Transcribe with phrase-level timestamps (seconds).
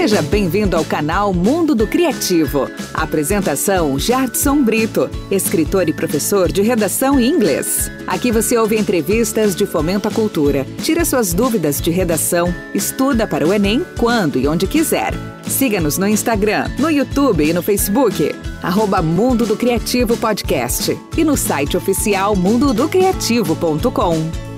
[0.00, 2.70] Seja bem-vindo ao canal Mundo do Criativo.
[2.94, 7.90] Apresentação Jardson Brito, escritor e professor de redação em inglês.
[8.06, 13.46] Aqui você ouve entrevistas de fomento à cultura, tira suas dúvidas de redação, estuda para
[13.46, 15.12] o Enem quando e onde quiser.
[15.46, 21.36] Siga-nos no Instagram, no YouTube e no Facebook, arroba Mundo do Criativo Podcast e no
[21.36, 24.49] site oficial mundodocriativo.com.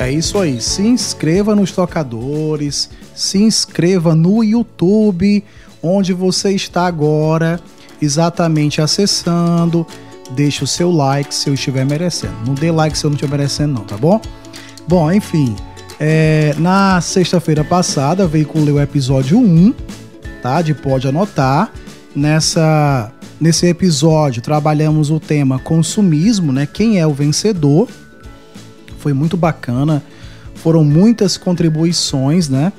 [0.00, 5.44] É isso aí, se inscreva nos tocadores, se inscreva no YouTube,
[5.82, 7.60] onde você está agora,
[8.00, 9.86] exatamente acessando.
[10.30, 12.32] Deixe o seu like se eu estiver merecendo.
[12.46, 14.18] Não dê like se eu não estiver merecendo, não, tá bom?
[14.88, 15.54] Bom, enfim,
[16.00, 19.74] é, na sexta-feira passada veiculei o episódio 1,
[20.40, 20.62] tá?
[20.62, 21.70] De Pode Anotar.
[22.16, 26.66] Nessa, nesse episódio trabalhamos o tema consumismo, né?
[26.66, 27.86] Quem é o vencedor?
[29.00, 30.02] Foi muito bacana.
[30.54, 32.72] Foram muitas contribuições, né?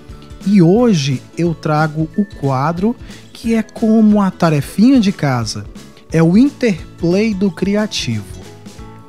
[0.46, 2.96] E hoje eu trago o quadro
[3.34, 5.66] que é como a tarefinha de casa.
[6.12, 8.26] É o interplay do criativo.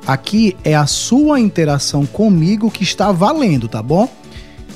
[0.05, 4.09] Aqui é a sua interação comigo que está valendo, tá bom?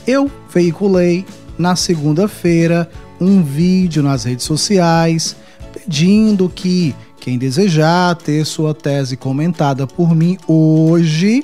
[0.05, 1.25] Eu veiculei
[1.57, 5.35] na segunda-feira um vídeo nas redes sociais
[5.73, 11.44] pedindo que quem desejar ter sua tese comentada por mim hoje,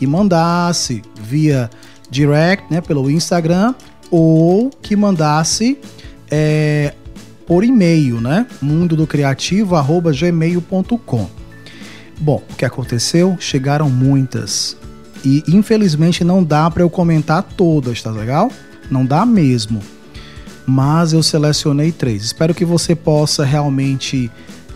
[0.00, 1.68] que mandasse via
[2.10, 3.74] direct, né, pelo Instagram
[4.10, 5.78] ou que mandasse
[6.30, 6.94] é,
[7.46, 8.46] por e-mail, né?
[8.62, 9.76] mundo do criativo
[10.10, 11.28] gmail.com.
[12.18, 13.36] Bom, o que aconteceu?
[13.38, 14.74] Chegaram muitas
[15.22, 18.50] e infelizmente não dá para eu comentar todas, tá legal?
[18.90, 19.80] Não dá mesmo.
[20.64, 22.24] Mas eu selecionei três.
[22.24, 24.30] Espero que você possa realmente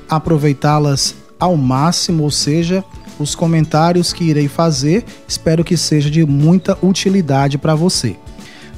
[0.06, 2.84] aproveitá-las ao máximo, ou seja,
[3.18, 8.16] os comentários que irei fazer, espero que seja de muita utilidade para você.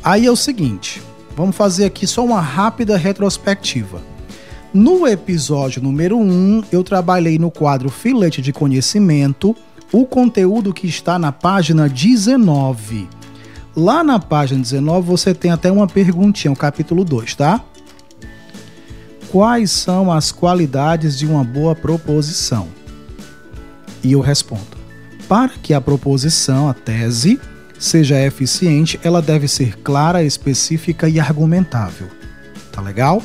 [0.02, 1.02] Aí é o seguinte,
[1.36, 4.00] vamos fazer aqui só uma rápida retrospectiva.
[4.72, 9.56] No episódio número 1, eu trabalhei no quadro Filete de Conhecimento,
[9.92, 13.08] o conteúdo que está na página 19.
[13.74, 17.64] Lá na página 19 você tem até uma perguntinha, o capítulo 2, tá?
[19.30, 22.68] Quais são as qualidades de uma boa proposição?
[24.06, 24.76] E eu respondo:
[25.28, 27.40] para que a proposição, a tese,
[27.76, 32.06] seja eficiente, ela deve ser clara, específica e argumentável.
[32.70, 33.20] Tá legal?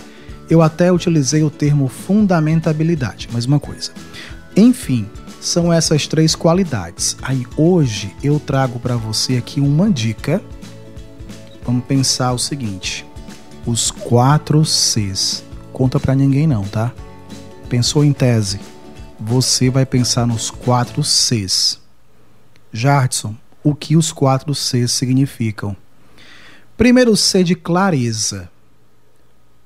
[0.50, 3.92] Eu até utilizei o termo fundamentabilidade, mais uma coisa.
[4.58, 5.08] Enfim,
[5.40, 7.16] são essas três qualidades.
[7.22, 10.42] Aí hoje eu trago para você aqui uma dica.
[11.64, 13.06] Vamos pensar o seguinte:
[13.68, 15.44] os quatro Cs.
[15.72, 16.92] Conta para ninguém não, tá?
[17.70, 18.60] Pensou em tese?
[19.24, 21.80] Você vai pensar nos quatro Cs.
[22.74, 25.78] Jardson, o que os quatro Cs significam.
[26.76, 28.50] Primeiro C de clareza.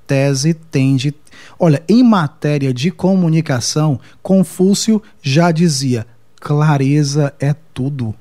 [0.06, 1.16] Tese tende.
[1.58, 6.06] Olha, em matéria de comunicação, Confúcio já dizia:
[6.42, 8.14] clareza é tudo.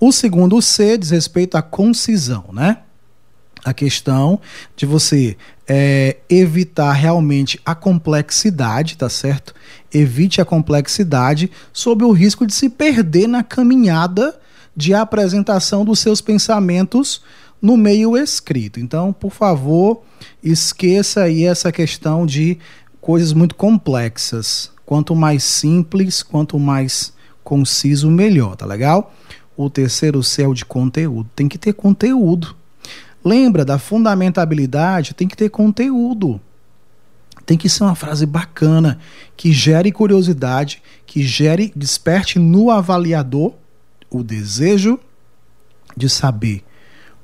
[0.00, 2.78] O segundo C diz respeito à concisão, né?
[3.64, 4.40] A questão
[4.76, 5.36] de você
[5.66, 9.54] é, evitar realmente a complexidade, tá certo?
[9.92, 14.38] Evite a complexidade sob o risco de se perder na caminhada
[14.76, 17.22] de apresentação dos seus pensamentos
[17.60, 18.78] no meio escrito.
[18.78, 20.02] Então, por favor,
[20.42, 22.58] esqueça aí essa questão de
[23.00, 24.70] coisas muito complexas.
[24.84, 29.14] Quanto mais simples, quanto mais conciso, melhor, tá legal?
[29.56, 31.30] O terceiro céu de conteúdo.
[31.34, 32.54] Tem que ter conteúdo.
[33.24, 35.14] Lembra da fundamentabilidade?
[35.14, 36.40] Tem que ter conteúdo.
[37.46, 38.98] Tem que ser uma frase bacana,
[39.36, 43.52] que gere curiosidade, que gere, desperte no avaliador
[44.10, 44.98] o desejo
[45.96, 46.64] de saber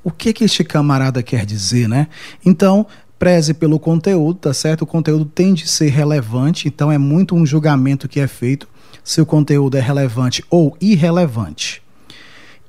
[0.03, 2.09] o que que este camarada quer dizer, né?
[2.45, 2.87] Então,
[3.19, 4.83] preze pelo conteúdo, tá certo?
[4.83, 8.67] O conteúdo tem de ser relevante, então é muito um julgamento que é feito
[9.05, 11.80] se o conteúdo é relevante ou irrelevante.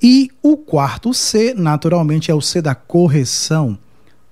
[0.01, 3.77] E o quarto C, naturalmente, é o C da correção.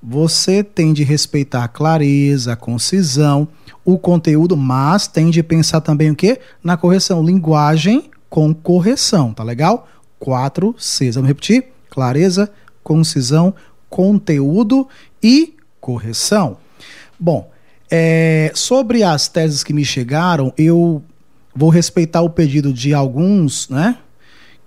[0.02, 3.48] Você tem de respeitar a clareza, a concisão,
[3.86, 6.40] o conteúdo, mas tem de pensar também o quê?
[6.64, 9.88] Na correção, linguagem com correção, tá legal?
[10.18, 11.16] 4 Cs.
[11.16, 11.66] Vamos repetir?
[11.90, 12.50] Clareza,
[12.84, 13.54] concisão,
[13.90, 14.88] conteúdo
[15.22, 16.58] e correção.
[17.20, 17.52] Bom,
[17.92, 21.04] é, sobre as teses que me chegaram, eu
[21.56, 23.98] vou respeitar o pedido de alguns, né?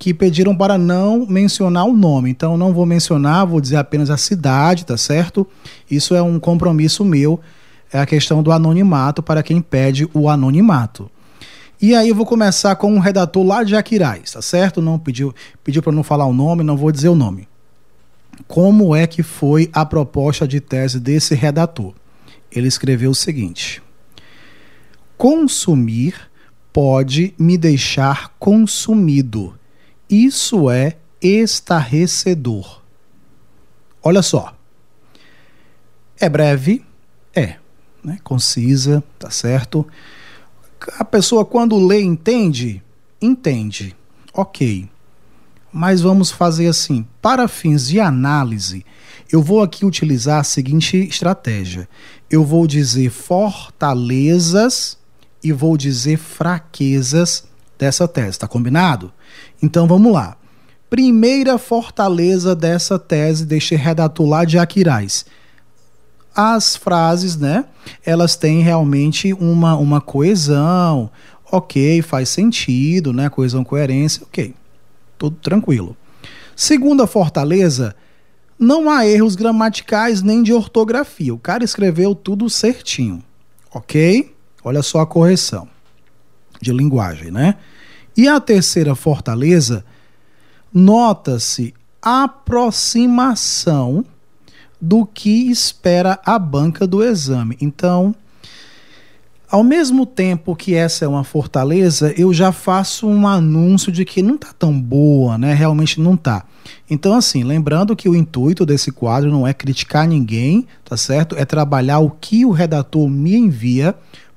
[0.03, 2.29] Que pediram para não mencionar o nome.
[2.29, 5.47] Então, não vou mencionar, vou dizer apenas a cidade, tá certo?
[5.89, 7.39] Isso é um compromisso meu.
[7.93, 11.09] É a questão do anonimato para quem pede o anonimato.
[11.81, 14.83] E aí eu vou começar com um redator lá de Aquiraz, tá certo?
[14.83, 15.33] Não pediu,
[15.63, 17.47] pediu para não falar o nome, não vou dizer o nome.
[18.49, 21.95] como é que foi a proposta de tese desse redator.
[22.51, 23.81] Ele escreveu o seguinte:
[25.17, 26.17] Consumir
[26.73, 29.55] pode me deixar consumido.
[30.13, 32.83] Isso é estarrecedor.
[34.03, 34.55] Olha só.
[36.21, 36.85] É breve?
[37.35, 37.57] É.
[38.05, 38.19] Né?
[38.23, 39.87] Concisa, tá certo?
[40.99, 42.83] A pessoa, quando lê, entende?
[43.23, 43.97] Entende.
[44.35, 44.87] Ok.
[45.73, 47.07] Mas vamos fazer assim.
[47.23, 48.85] Para fins de análise,
[49.33, 51.89] eu vou aqui utilizar a seguinte estratégia.
[52.29, 54.99] Eu vou dizer fortalezas
[55.43, 57.51] e vou dizer fraquezas
[57.83, 58.39] dessa tese.
[58.39, 59.13] Tá combinado?
[59.61, 60.37] Então vamos lá.
[60.89, 65.25] Primeira fortaleza dessa tese deste redator lá de Aquiraz
[66.35, 67.67] as frases, né?
[68.07, 71.11] Elas têm realmente uma, uma coesão,
[71.51, 73.29] ok, faz sentido, né?
[73.29, 74.55] Coesão, coerência, ok,
[75.19, 75.95] tudo tranquilo.
[76.57, 77.95] Segunda fortaleza,
[78.59, 81.35] não há erros gramaticais nem de ortografia.
[81.35, 83.23] O cara escreveu tudo certinho,
[83.71, 84.35] ok?
[84.65, 85.69] Olha só a correção
[86.63, 87.57] de linguagem, né?
[88.17, 89.85] E a terceira fortaleza,
[90.73, 94.05] nota-se aproximação
[94.81, 97.57] do que espera a banca do exame.
[97.61, 98.15] Então,
[99.49, 104.23] ao mesmo tempo que essa é uma fortaleza, eu já faço um anúncio de que
[104.23, 105.55] não está tão boa, né?
[105.55, 106.45] Realmente não está.
[106.89, 111.37] Então, assim, lembrando que o intuito desse quadro não é criticar ninguém, tá certo?
[111.37, 113.95] É trabalhar o que o redator me envia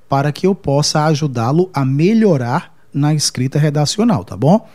[0.10, 4.68] para que eu possa ajudá-lo a melhorar na escrita redacional, tá bom?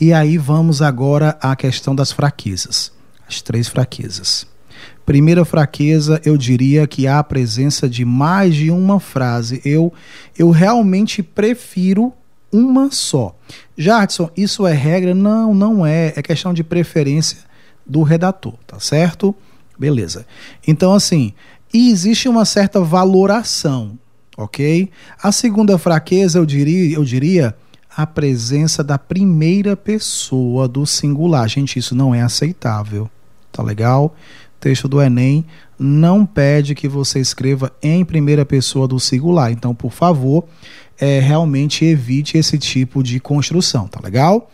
[0.00, 2.92] E aí vamos agora à questão das fraquezas.
[3.26, 4.46] As três fraquezas.
[5.04, 9.60] Primeira fraqueza, eu diria que há a presença de mais de uma frase.
[9.64, 9.92] Eu,
[10.38, 12.12] eu realmente prefiro
[12.52, 13.34] uma só.
[13.76, 15.14] Jadson, isso é regra?
[15.14, 16.12] Não, não é.
[16.14, 17.38] É questão de preferência
[17.86, 19.34] do redator, tá certo?
[19.78, 20.26] Beleza.
[20.66, 21.32] Então, assim,
[21.72, 23.98] existe uma certa valoração,
[24.38, 24.88] ok?
[25.20, 27.54] A segunda fraqueza, eu diria, eu diria
[27.94, 31.48] a presença da primeira pessoa do singular.
[31.48, 33.10] Gente, isso não é aceitável.
[33.50, 34.14] Tá legal?
[34.60, 35.44] texto do Enem
[35.78, 39.52] não pede que você escreva em primeira pessoa do singular.
[39.52, 40.44] Então, por favor,
[41.00, 44.50] é, realmente evite esse tipo de construção, tá legal?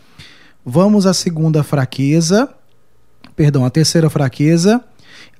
[0.64, 2.48] Vamos à segunda fraqueza,
[3.34, 4.82] perdão, a terceira fraqueza,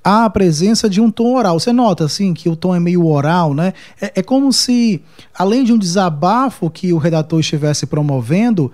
[0.03, 1.59] a presença de um tom oral.
[1.59, 3.73] Você nota assim que o tom é meio oral, né?
[4.00, 5.03] É, é como se,
[5.35, 8.71] além de um desabafo que o redator estivesse promovendo,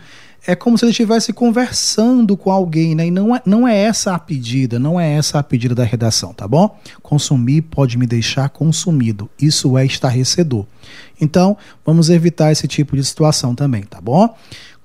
[0.47, 3.07] é como se ele estivesse conversando com alguém, né?
[3.07, 6.33] E não é, não é essa a pedida, não é essa a pedida da redação,
[6.33, 6.79] tá bom?
[7.03, 9.29] Consumir pode me deixar consumido.
[9.41, 10.65] Isso é estarrecedor.
[11.21, 14.35] Então, vamos evitar esse tipo de situação também, tá bom?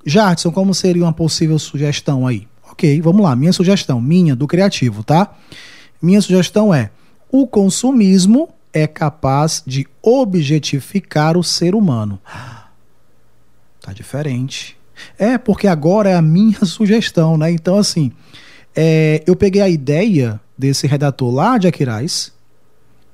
[0.06, 2.48] Jardson, como seria uma possível sugestão aí?
[2.70, 3.36] Ok, vamos lá.
[3.36, 5.34] Minha sugestão, minha, do criativo, tá?
[6.02, 6.92] Minha sugestão é:
[7.32, 12.20] o consumismo é capaz de objetificar o ser humano.
[13.82, 14.78] Tá diferente.
[15.18, 17.52] É, porque agora é a minha sugestão, né?
[17.52, 18.12] Então, assim,
[18.76, 22.34] é, eu peguei a ideia desse redator lá de Aquiraz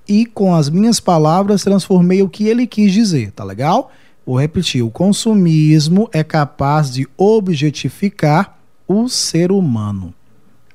[0.08, 3.92] e, com as minhas palavras, transformei o que ele quis dizer, tá legal?
[4.26, 10.14] Vou repetir: o consumismo é capaz de objetificar o ser humano.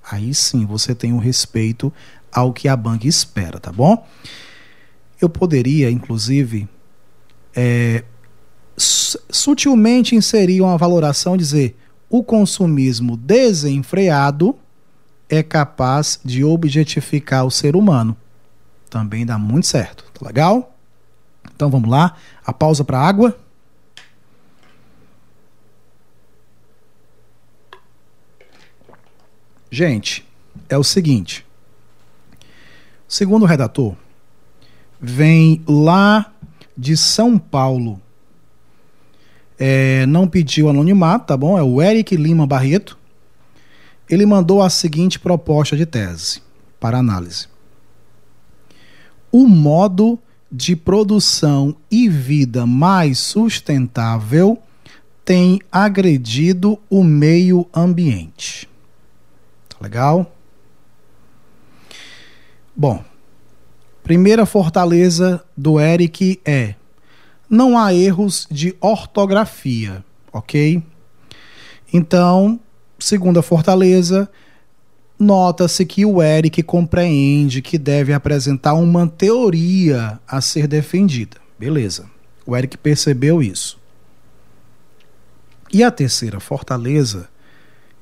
[0.08, 1.92] Aí sim você tem um respeito
[2.32, 4.06] ao que a banca espera, tá bom?
[5.20, 6.68] Eu poderia, inclusive,
[7.54, 8.04] é,
[8.76, 11.76] sutilmente inserir uma valoração dizer
[12.08, 14.56] o consumismo desenfreado
[15.28, 18.16] é capaz de objetificar o ser humano.
[18.88, 20.76] Também dá muito certo, tá legal?
[21.54, 23.36] Então vamos lá, a pausa para água.
[29.70, 30.24] Gente,
[30.68, 31.44] é o seguinte.
[33.08, 33.94] Segundo o redator,
[35.00, 36.32] vem lá
[36.76, 38.00] de São Paulo
[39.58, 41.58] é, não pediu anonimato, tá bom?
[41.58, 42.98] É o Eric Lima Barreto.
[44.08, 46.42] Ele mandou a seguinte proposta de tese
[46.78, 47.48] para análise:
[49.32, 50.18] O modo
[50.50, 54.58] de produção e vida mais sustentável
[55.24, 58.68] tem agredido o meio ambiente.
[59.78, 60.34] Tá legal?
[62.74, 63.04] Bom,
[64.02, 66.74] primeira fortaleza do Eric é
[67.48, 70.82] não há erros de ortografia, ok?
[71.92, 72.58] Então,
[72.98, 74.28] segundo a Fortaleza,
[75.18, 81.36] nota-se que o Eric compreende que deve apresentar uma teoria a ser defendida.
[81.58, 82.10] Beleza.
[82.44, 83.78] O Eric percebeu isso.
[85.72, 87.28] E a terceira fortaleza,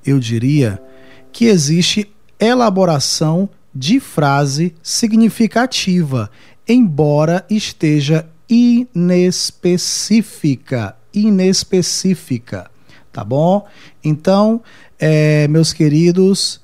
[0.05, 0.83] eu diria
[1.35, 6.31] que existe elaboração de frase significativa,
[6.67, 10.97] embora esteja inespecífica.
[11.13, 12.71] Inespecífica,
[13.13, 13.67] tá bom?
[14.03, 14.63] Então,
[14.97, 16.61] é, meus queridos,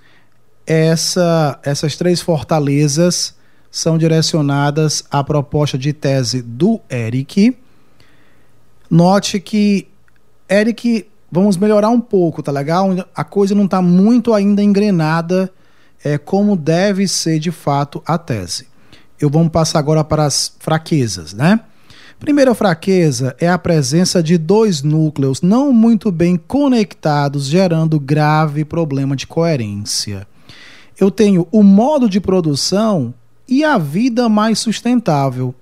[0.65, 3.35] essa, essas três fortalezas
[3.73, 7.59] são direcionadas à proposta de tese do Eric.
[8.89, 9.89] Note que
[10.49, 12.89] Eric, vamos melhorar um pouco, tá legal?
[13.15, 15.53] A coisa não está muito ainda engrenada
[16.05, 18.67] é, como deve ser de fato a tese.
[19.21, 21.61] Eu vamos passar agora para as fraquezas, né?
[22.19, 29.17] Primeira fraqueza é a presença de dois núcleos não muito bem conectados, gerando grave problema
[29.17, 30.27] de coerência.
[30.99, 33.15] Eu tenho o modo de produção
[33.49, 35.55] e a vida mais sustentável.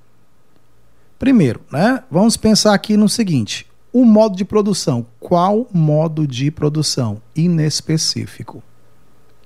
[1.16, 2.02] Primeiro, né?
[2.10, 5.06] Vamos pensar aqui no seguinte: o modo de produção.
[5.18, 7.20] Qual modo de produção?
[7.34, 8.62] Inespecífico.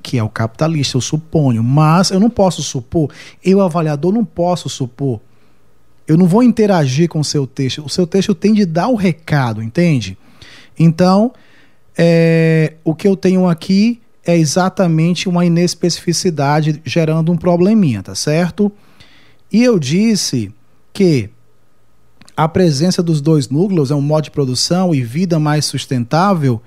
[0.03, 1.63] Que é o capitalista, eu suponho.
[1.63, 3.11] Mas eu não posso supor,
[3.45, 5.21] eu, avaliador, não posso supor.
[6.07, 7.85] Eu não vou interagir com o seu texto.
[7.85, 10.19] O seu texto tem de dar o recado, entende?
[10.79, 11.33] Então,
[11.97, 18.71] é, o que eu tenho aqui é exatamente uma inespecificidade gerando um probleminha, tá certo?
[19.53, 20.53] E eu disse
[20.93, 21.31] que
[22.37, 26.61] a presença dos dois núcleos é um modo de produção e vida mais sustentável,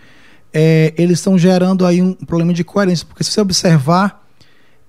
[0.53, 4.25] é, eles estão gerando aí um problema de coerência, porque se você observar,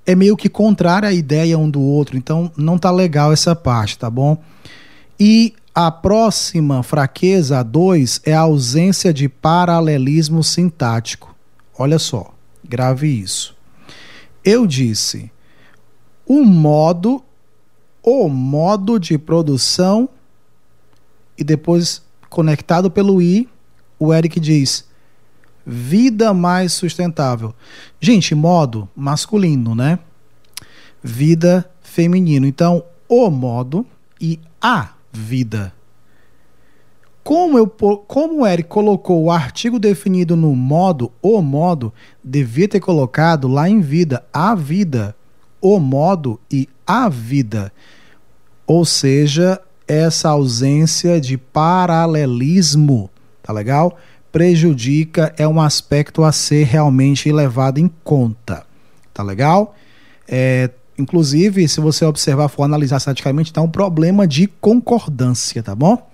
[0.04, 3.98] é meio que contrária a ideia um do outro, então não tá legal essa parte,
[3.98, 4.38] tá bom?
[5.18, 11.34] E a próxima fraqueza, a 2, é a ausência de paralelismo sintático.
[11.78, 12.32] Olha só.
[12.64, 13.54] Grave isso.
[14.44, 15.30] Eu disse
[16.26, 17.22] o modo,
[18.02, 20.08] o modo de produção
[21.38, 23.48] e depois conectado pelo i,
[23.98, 24.86] o Eric diz
[25.64, 27.54] vida mais sustentável.
[28.00, 29.98] Gente, modo masculino, né?
[31.02, 32.46] Vida feminino.
[32.46, 33.84] Então, o modo
[34.20, 35.72] e a vida
[37.26, 42.78] como, eu, como o Eric colocou o artigo definido no modo, o modo, devia ter
[42.78, 45.12] colocado lá em vida, a vida,
[45.60, 47.72] o modo e a vida.
[48.64, 53.10] Ou seja, essa ausência de paralelismo,
[53.42, 53.96] tá legal?
[54.32, 58.64] Prejudica, é um aspecto a ser realmente levado em conta,
[59.14, 59.74] tá legal?
[60.28, 66.10] É, inclusive, se você observar, for analisar estaticamente, está um problema de concordância, tá bom?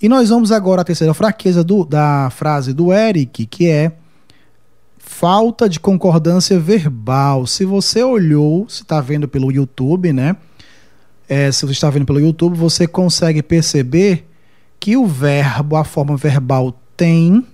[0.00, 3.92] E nós vamos agora à terceira fraqueza do, da frase do Eric, que é
[4.98, 7.46] falta de concordância verbal.
[7.46, 10.36] Se você olhou, se está vendo pelo YouTube, né?
[11.28, 14.26] É, se você está vendo pelo YouTube, você consegue perceber
[14.78, 17.44] que o verbo, a forma verbal tem,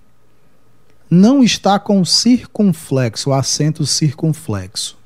[1.09, 4.99] não está com circunflexo, o acento circunflexo.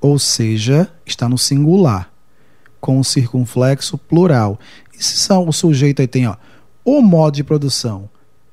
[0.00, 2.10] Ou seja, está no singular,
[2.80, 4.58] com o circunflexo plural.
[4.96, 6.36] E se são, o sujeito aí tem ó,
[6.84, 8.08] o modo de produção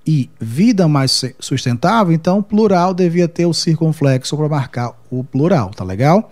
[0.08, 5.84] e vida mais sustentável, então plural devia ter o circunflexo para marcar o plural, tá
[5.84, 6.32] legal?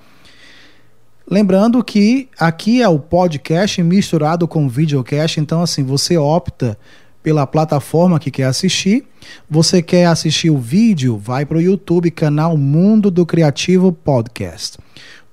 [1.29, 6.77] Lembrando que aqui é o podcast misturado com videocast, então assim, você opta
[7.23, 9.05] pela plataforma que quer assistir.
[9.49, 11.17] Você quer assistir o vídeo?
[11.17, 14.77] Vai para o YouTube, canal Mundo do Criativo Podcast.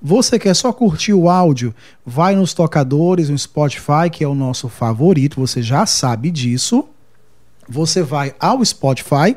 [0.01, 1.75] Você quer só curtir o áudio?
[2.07, 6.89] Vai nos tocadores, no Spotify, que é o nosso favorito, você já sabe disso.
[7.69, 9.37] Você vai ao Spotify,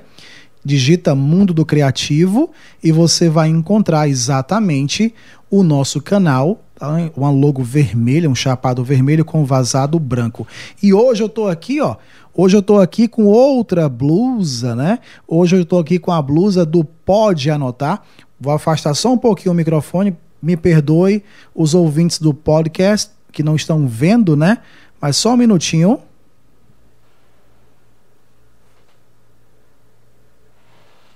[0.63, 2.51] digita Mundo do Criativo
[2.83, 5.13] e você vai encontrar exatamente
[5.49, 7.09] o nosso canal, tá?
[7.15, 10.47] uma logo vermelha, um chapado vermelho com vazado branco.
[10.81, 11.97] E hoje eu tô aqui, ó,
[12.35, 14.97] Hoje eu estou aqui com outra blusa, né?
[15.27, 18.01] Hoje eu estou aqui com a blusa do Pode Anotar.
[18.41, 23.55] Vou afastar só um pouquinho o microfone me perdoe os ouvintes do podcast que não
[23.55, 24.57] estão vendo, né?
[24.99, 25.99] Mas só um minutinho.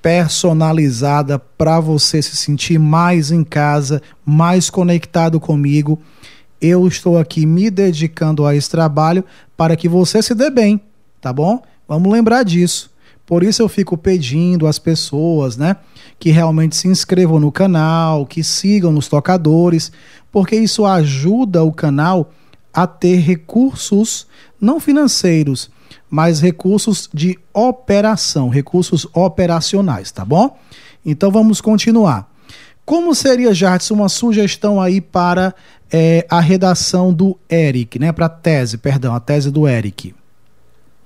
[0.07, 5.99] Personalizada para você se sentir mais em casa, mais conectado comigo.
[6.61, 9.25] Eu estou aqui me dedicando a esse trabalho
[9.57, 10.79] para que você se dê bem,
[11.19, 11.61] tá bom?
[11.85, 12.89] Vamos lembrar disso.
[13.25, 15.75] Por isso eu fico pedindo às pessoas, né,
[16.17, 19.91] que realmente se inscrevam no canal, que sigam nos tocadores,
[20.31, 22.31] porque isso ajuda o canal
[22.73, 24.25] a ter recursos
[24.61, 25.69] não financeiros,
[26.09, 30.57] mas recursos de operação, recursos operacionais, tá bom?
[31.05, 32.31] Então vamos continuar.
[32.85, 35.53] Como seria, Jardim, uma sugestão aí para
[35.91, 38.11] é, a redação do Eric, né?
[38.11, 40.15] Para a tese, perdão, a tese do Eric.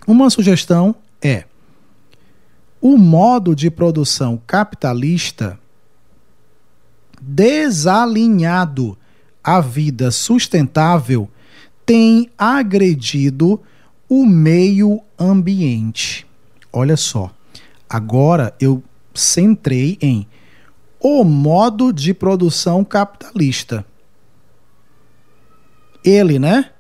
[0.06, 1.46] Uma sugestão é
[2.82, 5.60] o modo de produção capitalista
[7.22, 8.98] desalinhado
[9.44, 11.30] à vida sustentável
[11.86, 13.62] tem agredido
[14.12, 16.28] o meio ambiente.
[16.74, 17.32] Olha só,
[17.90, 18.84] agora eu
[19.16, 20.28] centrei em
[21.00, 23.86] o modo de produção capitalista.
[26.04, 26.72] Ele, né?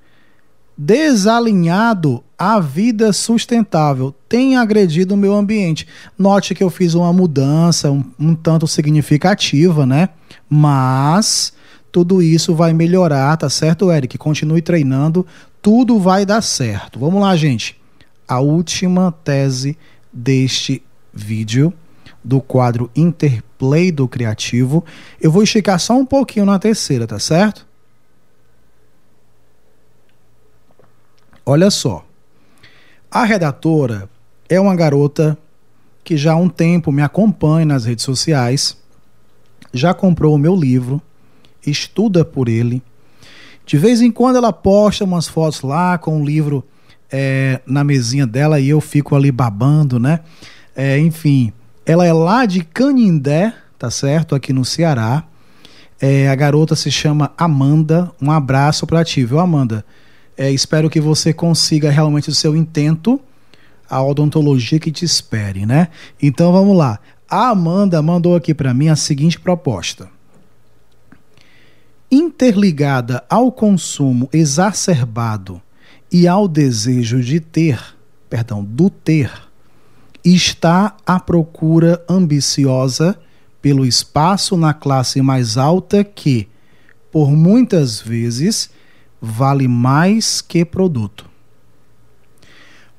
[0.78, 5.88] Desalinhado à vida sustentável, tem agredido o meio ambiente.
[6.20, 10.10] Note que eu fiz uma mudança um, um tanto significativa, né?
[10.50, 11.54] Mas
[11.94, 14.18] tudo isso vai melhorar, tá certo, Eric?
[14.18, 15.26] Continue treinando,
[15.62, 17.00] tudo vai dar certo.
[17.00, 17.80] Vamos lá, gente.
[18.27, 19.77] A última tese
[20.12, 21.74] deste vídeo
[22.24, 24.84] do quadro Interplay do Criativo.
[25.20, 27.68] Eu vou esticar só um pouquinho na terceira, tá certo?
[31.46, 32.06] Olha só.
[33.10, 34.10] A redatora
[34.48, 35.38] é uma garota
[36.03, 38.77] que já há um tempo me acompanha nas redes sociais,
[39.74, 41.01] já comprou o meu livro,
[41.65, 42.82] estuda por ele.
[43.72, 46.62] De vez em quando ela posta umas fotos lá com o livro
[47.10, 50.20] é, na mesinha dela e eu fico ali babando, né?
[50.75, 51.54] É, enfim,
[51.86, 54.36] ela é lá de Canindé, tá certo?
[54.36, 55.24] Aqui no Ceará.
[56.01, 58.12] É, a garota se chama Amanda.
[58.22, 59.86] Um abraço para ti, viu, Amanda?
[60.36, 63.22] É, espero que você consiga realmente o seu intento,
[63.90, 65.88] a odontologia que te espere, né?
[66.22, 67.00] Então vamos lá.
[67.25, 70.10] A Amanda mandou aqui para mim a seguinte proposta.
[72.12, 75.62] Interligada ao consumo exacerbado
[76.12, 77.82] e ao desejo de ter,
[78.30, 79.32] perdão, do ter,
[80.24, 83.18] está a procura ambiciosa
[83.62, 86.50] pelo espaço na classe mais alta que,
[87.12, 88.70] por muitas vezes,
[89.22, 91.30] vale mais que produto.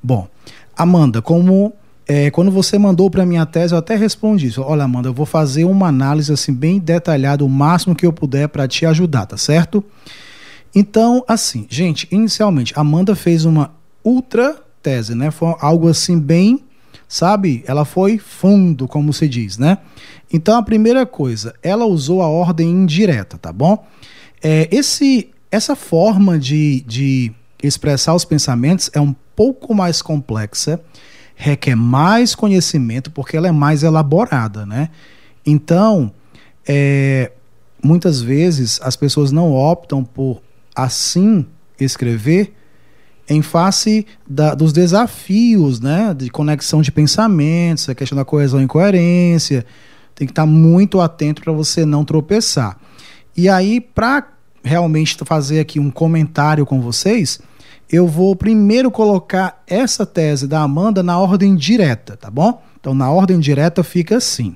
[0.01, 0.27] Bom,
[0.75, 1.73] Amanda, como
[2.07, 4.61] é, quando você mandou para minha tese, eu até respondi isso.
[4.61, 8.49] Olha, Amanda, eu vou fazer uma análise assim bem detalhada, o máximo que eu puder
[8.49, 9.83] para te ajudar, tá certo?
[10.75, 13.71] Então, assim, gente, inicialmente, Amanda fez uma
[14.03, 15.31] ultra tese, né?
[15.31, 16.63] Foi algo assim bem
[17.13, 17.63] sabe?
[17.67, 19.77] Ela foi fundo, como se diz, né?
[20.31, 23.85] Então a primeira coisa, ela usou a ordem indireta, tá bom?
[24.41, 30.81] É, esse, essa forma de, de expressar os pensamentos é um pouco mais complexa,
[31.43, 34.89] requer mais conhecimento porque ela é mais elaborada, né?
[35.45, 36.09] Então,
[36.65, 37.33] é,
[37.83, 40.41] muitas vezes as pessoas não optam por
[40.73, 41.45] assim
[41.77, 42.53] escrever
[43.27, 48.67] em face da, dos desafios né, de conexão de pensamentos, a questão da coesão e
[48.67, 49.65] coerência.
[50.15, 52.77] Tem que estar muito atento para você não tropeçar.
[53.35, 54.29] E aí, para
[54.63, 57.41] realmente fazer aqui um comentário com vocês,
[57.93, 62.59] eu vou primeiro colocar essa tese da Amanda na ordem direta, tá bom?
[62.79, 64.55] Então, na ordem direta fica assim.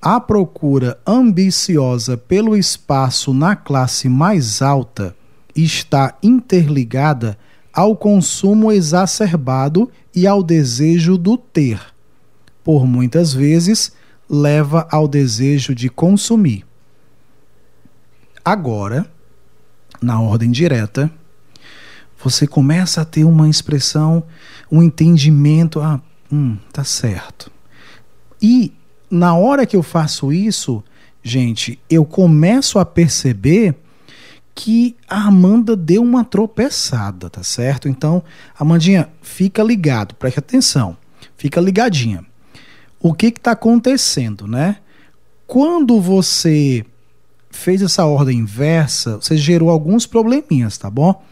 [0.00, 5.16] A procura ambiciosa pelo espaço na classe mais alta
[5.56, 7.38] está interligada
[7.72, 11.80] ao consumo exacerbado e ao desejo do ter.
[12.62, 13.90] Por muitas vezes,
[14.28, 16.66] leva ao desejo de consumir.
[18.44, 19.10] Agora,
[20.02, 21.10] na ordem direta,
[22.24, 24.24] você começa a ter uma expressão,
[24.72, 26.00] um entendimento, ah,
[26.32, 27.52] hum, tá certo.
[28.40, 28.72] E
[29.10, 30.82] na hora que eu faço isso,
[31.22, 33.74] gente, eu começo a perceber
[34.54, 37.88] que a Amanda deu uma tropeçada, tá certo?
[37.88, 38.22] Então,
[38.58, 40.96] Amandinha, fica ligado, preste atenção,
[41.36, 42.24] fica ligadinha.
[42.98, 44.78] O que está acontecendo, né?
[45.46, 46.86] Quando você
[47.50, 51.22] fez essa ordem inversa, você gerou alguns probleminhas, tá bom?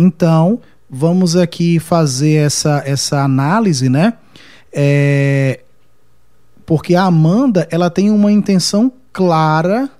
[0.00, 4.14] Então, vamos aqui fazer essa, essa análise, né?
[4.72, 5.58] É,
[6.64, 9.90] porque a Amanda ela tem uma intenção clara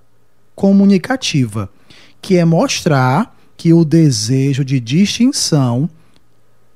[0.55, 1.69] comunicativa
[2.23, 5.91] que é mostrar que o desejo de distinção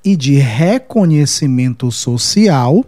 [0.04, 2.84] e de reconhecimento social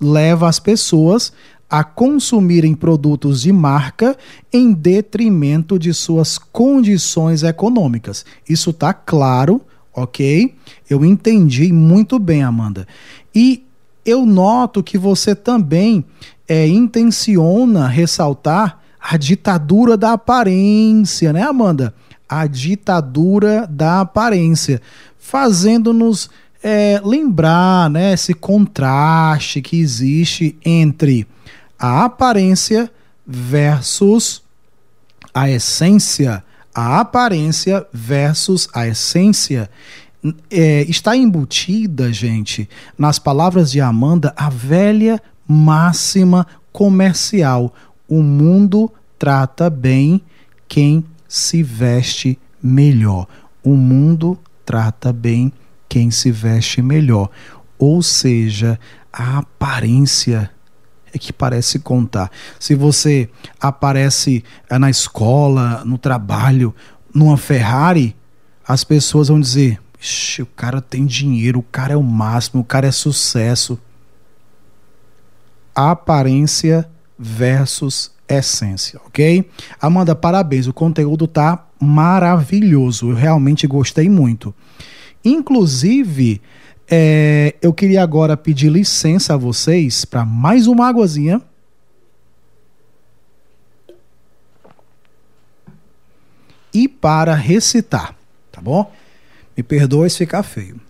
[0.00, 1.32] leva as pessoas
[1.68, 4.16] a consumirem produtos de marca
[4.52, 8.24] em detrimento de suas condições econômicas.
[8.48, 9.60] Isso está claro,
[9.92, 10.54] ok?
[10.88, 12.86] Eu entendi muito bem, Amanda.
[13.34, 13.64] E
[14.04, 16.04] eu noto que você também
[16.46, 21.94] é, intenciona ressaltar a ditadura da aparência, né, Amanda?
[22.28, 24.80] A ditadura da aparência,
[25.18, 26.30] fazendo-nos
[26.64, 31.28] é, lembrar né, esse contraste que existe entre
[31.78, 32.90] a aparência
[33.26, 34.42] versus
[35.34, 36.42] a essência.
[36.74, 39.70] A aparência versus a essência.
[40.50, 47.74] É, está embutida, gente, nas palavras de Amanda, a velha máxima comercial
[48.08, 50.22] o mundo trata bem
[50.68, 53.26] quem se veste melhor.
[53.62, 55.52] O mundo trata bem
[55.94, 57.30] quem se veste melhor.
[57.78, 58.80] Ou seja,
[59.12, 60.50] a aparência
[61.12, 62.32] é que parece contar.
[62.58, 63.30] Se você
[63.60, 66.74] aparece eh, na escola, no trabalho,
[67.14, 68.16] numa Ferrari,
[68.66, 69.80] as pessoas vão dizer:
[70.40, 73.78] o cara tem dinheiro, o cara é o máximo, o cara é sucesso.
[75.72, 79.48] Aparência versus essência, ok?
[79.80, 84.52] Amanda, parabéns, o conteúdo tá maravilhoso, eu realmente gostei muito.
[85.24, 86.40] Inclusive,
[86.88, 91.40] é, eu queria agora pedir licença a vocês para mais uma águazinha.
[96.72, 98.16] E para recitar,
[98.50, 98.92] tá bom?
[99.56, 100.80] Me perdoe se ficar feio.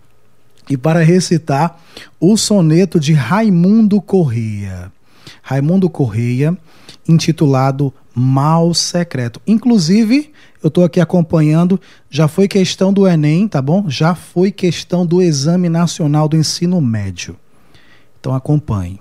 [0.67, 1.79] E para recitar
[2.19, 4.91] o soneto de Raimundo Correia.
[5.43, 6.57] Raimundo Correia,
[7.07, 9.39] intitulado Mal Secreto.
[9.45, 10.33] Inclusive,
[10.65, 13.87] eu estou aqui acompanhando, já foi questão do Enem, tá bom?
[13.87, 17.37] Já foi questão do Exame Nacional do Ensino Médio.
[18.19, 18.99] Então acompanhe.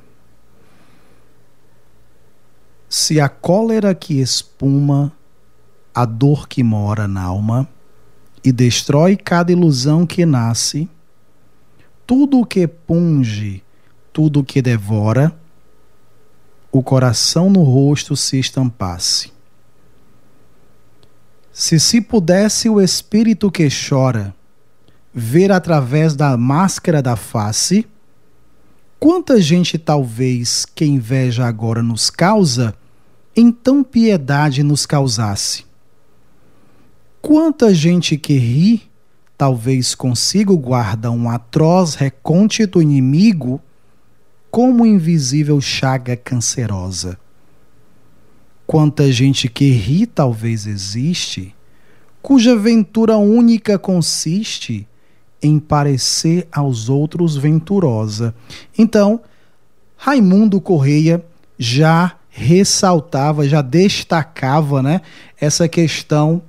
[2.87, 5.11] Se a cólera que espuma,
[5.95, 7.67] a dor que mora na alma,
[8.45, 10.87] e destrói cada ilusão que nasce,
[12.07, 13.63] tudo o que punge,
[14.13, 15.35] tudo o que devora,
[16.71, 19.34] o coração no rosto se estampasse.
[21.57, 24.35] Se se pudesse o espírito que chora
[25.15, 27.87] ver através da máscara da face,
[28.99, 32.75] quanta gente talvez que inveja agora nos causa,
[33.37, 35.65] então piedade nos causasse.
[37.23, 38.91] Quanta gente que ri,
[39.39, 43.63] talvez consigo guarda um atroz reconte do inimigo
[44.51, 47.17] como invisível chaga cancerosa.
[48.67, 51.55] Quanta gente que ri talvez existe,
[52.23, 54.89] cuja ventura única consiste
[55.43, 58.35] em parecer aos outros venturosa.
[58.79, 59.21] Então,
[59.97, 61.25] Raimundo Correia
[61.59, 65.03] já ressaltava, já destacava, né,
[65.39, 66.43] essa questão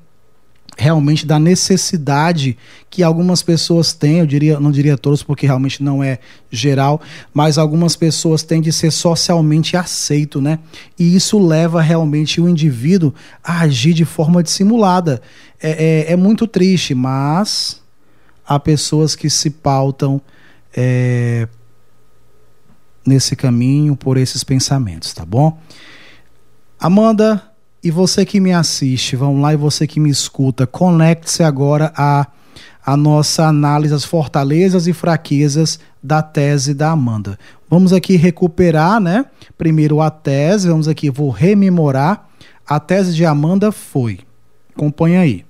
[0.77, 2.57] realmente da necessidade
[2.89, 6.19] que algumas pessoas têm, eu diria, não diria todos porque realmente não é
[6.51, 7.01] geral,
[7.33, 10.59] mas algumas pessoas têm de ser socialmente aceito, né?
[10.97, 15.21] E isso leva realmente o indivíduo a agir de forma dissimulada.
[15.61, 17.81] É, é, é muito triste, mas
[18.45, 20.21] há pessoas que se pautam
[20.75, 21.47] é,
[23.05, 25.57] nesse caminho por esses pensamentos, tá bom?
[26.77, 27.41] Amanda,
[27.85, 32.25] e você que me assiste, vamos lá, e você que me escuta, conecte-se agora a,
[32.83, 37.37] a nossa análise das fortalezas e fraquezas da tese da Amanda.
[37.69, 39.27] Vamos aqui recuperar, né?
[39.55, 42.27] Primeiro a tese, vamos aqui, vou rememorar.
[42.67, 44.17] A tese de Amanda foi,
[44.75, 45.45] acompanha aí.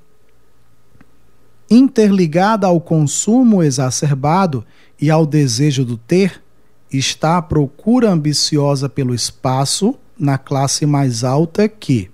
[1.72, 4.66] Interligada ao consumo exacerbado
[5.02, 6.44] e ao desejo do ter,
[6.92, 12.14] está a procura ambiciosa pelo espaço na classe mais alta que,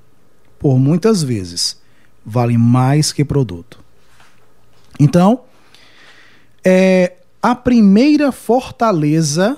[0.62, 1.82] por muitas vezes,
[2.24, 3.80] vale mais que produto.
[5.00, 5.42] Então,
[6.64, 9.58] é, a primeira fortaleza,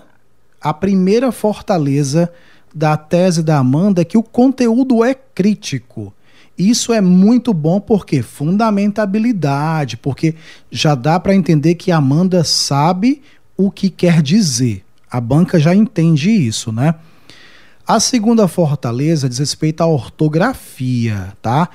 [0.62, 2.32] a primeira fortaleza
[2.74, 6.13] da tese da Amanda é que o conteúdo é crítico.
[6.58, 10.36] Isso é muito bom porque fundamentabilidade, porque
[10.72, 13.22] já dá para entender que a Amanda sabe
[13.58, 14.86] o que quer dizer.
[15.12, 16.96] A banca já entende isso, né?
[17.86, 21.67] A segunda fortaleza diz respeito à ortografia, tá?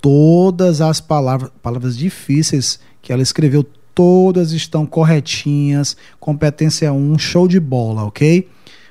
[0.00, 5.96] Todas as palavras, palavras difíceis que ela escreveu, todas estão corretinhas.
[6.18, 8.48] Competência 1, show de bola, ok?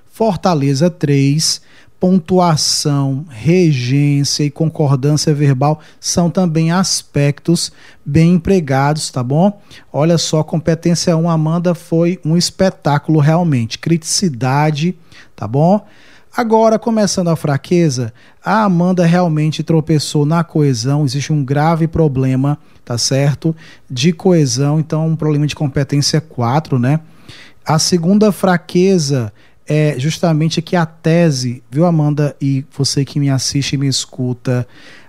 [0.09, 1.61] Fortaleza 3,
[1.99, 7.69] pontuação, regência e concordância verbal são também aspectos
[8.05, 9.61] bem empregados, tá bom?
[9.91, 13.77] Olha só, competência 1, Amanda, foi um espetáculo realmente.
[13.77, 14.95] Criticidade,
[15.35, 15.85] tá bom?
[16.35, 18.13] Agora, começando a fraqueza,
[18.43, 23.53] a Amanda realmente tropeçou na coesão, existe um grave problema, tá certo?
[23.89, 27.01] De coesão, então um problema de competência 4, né?
[27.65, 29.31] A segunda fraqueza
[29.67, 34.65] é justamente que a tese, viu Amanda e você que me assiste e me escuta,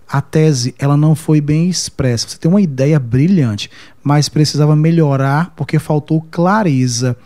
[0.08, 2.28] a tese ela não foi bem expressa.
[2.28, 3.70] Você tem uma ideia brilhante,
[4.02, 7.16] mas precisava melhorar porque faltou clareza.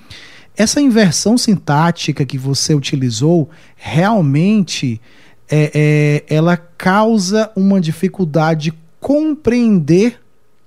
[0.57, 5.01] Essa inversão sintática que você utilizou realmente
[5.51, 10.19] é, é, ela causa uma dificuldade de compreender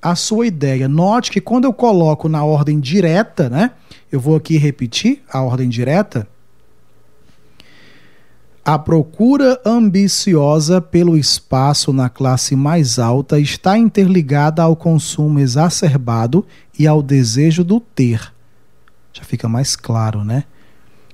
[0.02, 0.88] a sua ideia.
[0.88, 3.72] Note que quando eu coloco na ordem direta, né?
[4.12, 6.28] Eu vou aqui repetir a ordem direta.
[8.64, 16.46] A procura ambiciosa pelo espaço na classe mais alta está interligada ao consumo exacerbado
[16.78, 18.32] e ao desejo do ter.
[19.14, 20.44] Já fica mais claro, né?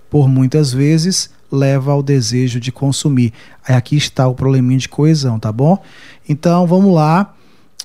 [0.09, 3.33] Por muitas vezes leva ao desejo de consumir.
[3.67, 5.81] Aí aqui está o probleminha de coesão, tá bom?
[6.27, 7.33] Então vamos lá.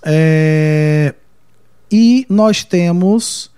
[0.03, 1.14] É...
[1.90, 3.51] E nós temos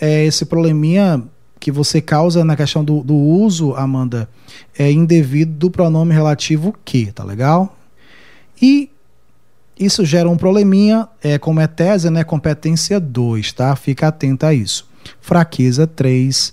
[0.00, 1.22] é, esse probleminha
[1.58, 4.28] que você causa na questão do, do uso, Amanda,
[4.78, 7.76] é indevido do pronome relativo que, tá legal?
[8.60, 8.90] E
[9.78, 12.24] isso gera um probleminha, é, como é tese, né?
[12.24, 13.74] Competência 2, tá?
[13.76, 14.88] Fica atenta a isso.
[15.20, 16.52] Fraqueza 3.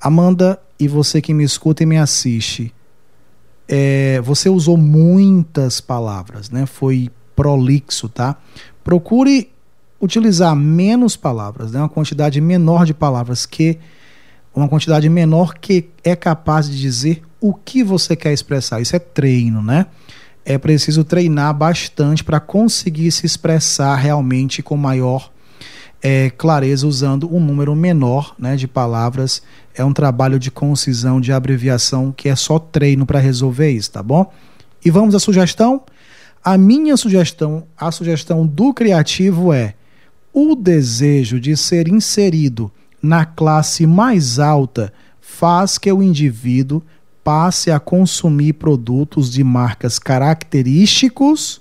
[0.00, 2.74] Amanda, e você que me escuta e me assiste,
[3.68, 6.66] é, você usou muitas palavras, né?
[6.66, 8.36] Foi prolixo, tá?
[8.84, 9.50] Procure
[10.00, 11.80] utilizar menos palavras, né?
[11.80, 13.78] uma quantidade menor de palavras que
[14.54, 18.80] uma quantidade menor que é capaz de dizer o que você quer expressar.
[18.80, 19.86] Isso é treino, né?
[20.44, 25.30] É preciso treinar bastante para conseguir se expressar realmente com maior
[26.08, 29.42] é, clareza usando um número menor né, de palavras.
[29.74, 34.04] É um trabalho de concisão, de abreviação, que é só treino para resolver isso, tá
[34.04, 34.32] bom?
[34.84, 35.82] E vamos à sugestão?
[36.44, 39.74] A minha sugestão, a sugestão do criativo é
[40.32, 42.70] o desejo de ser inserido
[43.02, 46.84] na classe mais alta faz que o indivíduo
[47.24, 51.60] passe a consumir produtos de marcas característicos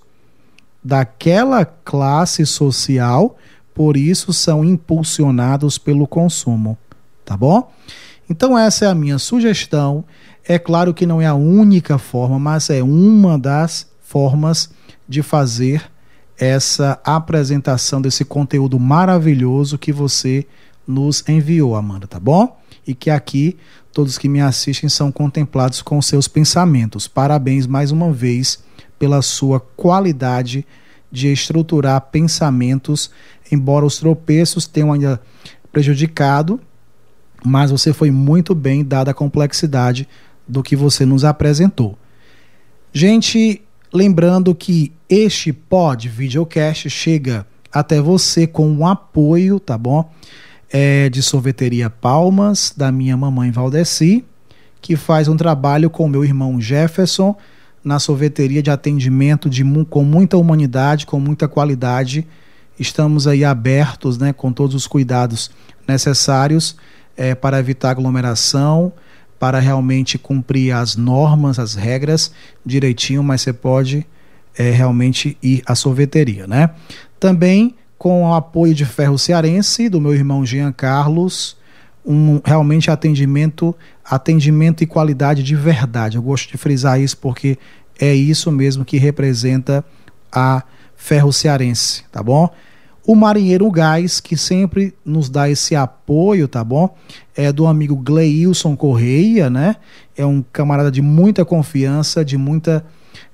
[0.84, 3.36] daquela classe social,
[3.76, 6.78] por isso são impulsionados pelo consumo,
[7.26, 7.72] tá bom?
[8.30, 10.06] Então essa é a minha sugestão.
[10.46, 14.70] É claro que não é a única forma, mas é uma das formas
[15.08, 15.84] de fazer
[16.38, 20.48] essa apresentação desse conteúdo maravilhoso que você
[20.88, 22.58] nos enviou, Amanda, tá bom?
[22.88, 23.58] E que aqui
[23.92, 27.08] todos que me assistem são contemplados com seus pensamentos.
[27.08, 28.64] Parabéns mais uma vez
[28.98, 30.66] pela sua qualidade
[31.12, 33.10] de estruturar pensamentos,
[33.52, 35.22] embora os tropeços tenham ainda
[35.72, 36.60] prejudicado,
[37.44, 40.08] mas você foi muito bem dada a complexidade
[40.48, 41.98] do que você nos apresentou.
[42.92, 43.62] Gente,
[43.94, 50.10] lembrando que este pod videocast chega até você com um apoio, tá bom?
[50.78, 54.26] é de sorveteria Palmas, da minha mamãe Valdeci,
[54.82, 57.36] que faz um trabalho com meu irmão Jefferson
[57.84, 62.28] na sorveteria de atendimento de, com muita humanidade, com muita qualidade.
[62.80, 65.50] Estamos aí abertos, né, com todos os cuidados
[65.88, 66.76] necessários
[67.16, 68.92] é, para evitar aglomeração,
[69.40, 72.32] para realmente cumprir as normas, as regras
[72.66, 74.06] direitinho, mas você pode
[74.58, 76.72] é, realmente ir à sorveteria, né?
[77.20, 81.58] Também com o apoio de Ferro Cearense, do meu irmão Jean Carlos,
[82.06, 86.18] um realmente atendimento, atendimento e qualidade de verdade.
[86.18, 87.58] Eu gosto de frisar isso porque
[88.00, 89.84] é isso mesmo que representa
[90.32, 90.64] a
[90.96, 92.50] Ferro Cearense, tá bom?
[93.08, 96.96] O Marinheiro Gás, que sempre nos dá esse apoio, tá bom?
[97.36, 99.76] É do amigo Gleilson Correia, né?
[100.18, 102.84] É um camarada de muita confiança, de muita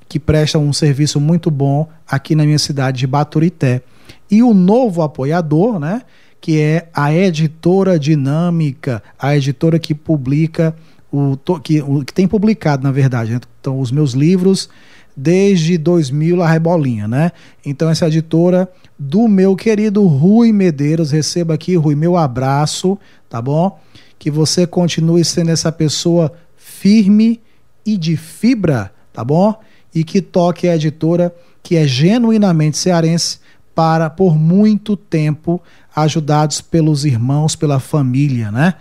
[0.10, 3.82] que presta um serviço muito bom aqui na minha cidade de Baturité
[4.30, 6.02] e o novo apoiador, né?
[6.42, 10.76] Que é a editora dinâmica, a editora que publica
[11.12, 13.40] o que, que tem publicado, na verdade, né?
[13.60, 14.70] então os meus livros
[15.16, 17.32] desde 2000 a Rebolinha, né?
[17.66, 22.98] Então essa editora do meu querido Rui Medeiros, receba aqui, Rui, meu abraço,
[23.30, 23.80] tá bom?
[24.18, 27.42] Que você continue sendo essa pessoa firme
[27.86, 29.60] e de fibra, tá bom?
[29.94, 33.40] E que toque a editora que é genuinamente cearense
[33.74, 35.62] para por muito tempo
[35.96, 38.76] ajudados pelos irmãos, pela família, né?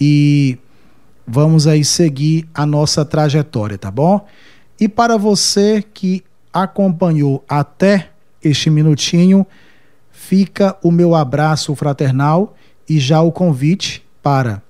[0.00, 0.58] E
[1.26, 4.26] vamos aí seguir a nossa trajetória, tá bom?
[4.78, 8.10] E para você que acompanhou até
[8.42, 9.46] este minutinho,
[10.10, 12.54] fica o meu abraço fraternal
[12.88, 14.62] e já o convite para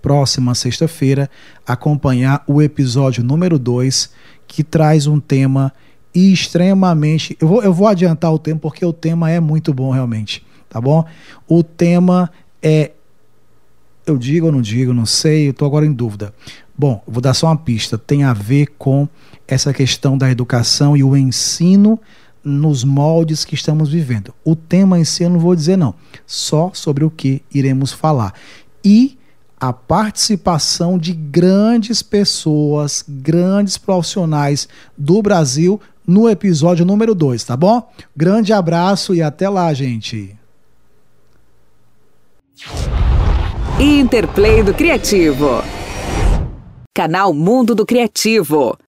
[0.00, 1.28] próxima sexta-feira
[1.66, 4.10] acompanhar o episódio número 2,
[4.46, 5.72] que traz um tema
[6.14, 7.36] extremamente.
[7.40, 10.80] Eu vou, eu vou adiantar o tema porque o tema é muito bom realmente, tá
[10.80, 11.04] bom?
[11.46, 12.30] O tema
[12.62, 12.92] é.
[14.10, 16.34] Eu digo ou não digo, não sei, eu tô agora em dúvida.
[16.76, 17.98] Bom, vou dar só uma pista.
[17.98, 19.08] Tem a ver com
[19.46, 21.98] essa questão da educação e o ensino
[22.42, 24.34] nos moldes que estamos vivendo.
[24.44, 25.94] O tema em si eu não vou dizer não,
[26.26, 28.32] só sobre o que iremos falar.
[28.84, 29.18] E
[29.60, 37.90] a participação de grandes pessoas, grandes profissionais do Brasil no episódio número 2, tá bom?
[38.16, 40.36] Grande abraço e até lá, gente.
[43.80, 45.62] Interplay do Criativo.
[46.92, 48.76] Canal Mundo do Criativo.